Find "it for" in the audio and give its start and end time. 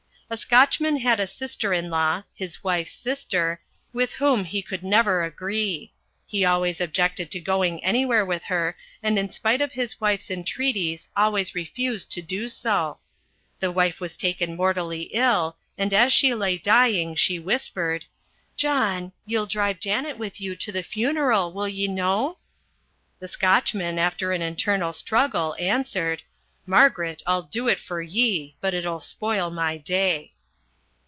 27.67-28.03